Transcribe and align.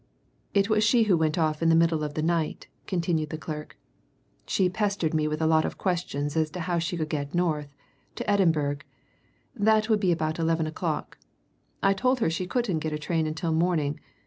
"It 0.55 0.67
was 0.67 0.83
she 0.83 1.03
who 1.03 1.15
went 1.15 1.37
off 1.37 1.61
in 1.61 1.69
the 1.69 1.75
middle 1.75 2.03
of 2.03 2.15
the 2.15 2.23
night," 2.23 2.67
continued 2.87 3.29
the 3.29 3.37
clerk. 3.37 3.77
"She 4.47 4.67
pestered 4.67 5.13
me 5.13 5.27
with 5.27 5.43
a 5.43 5.45
lot 5.45 5.63
of 5.63 5.77
questions 5.77 6.35
as 6.35 6.49
to 6.49 6.61
how 6.61 6.79
she 6.79 6.97
could 6.97 7.07
get 7.07 7.35
North 7.35 7.75
to 8.15 8.27
Edinburgh. 8.27 8.77
That 9.53 9.89
would 9.89 9.99
be 9.99 10.11
about 10.11 10.39
eleven 10.39 10.65
o'clock. 10.65 11.19
I 11.83 11.93
told 11.93 12.19
her 12.19 12.31
she 12.31 12.47
couldn't 12.47 12.79
get 12.79 12.93
a 12.93 12.97
train 12.97 13.27
until 13.27 13.51
morning. 13.53 13.99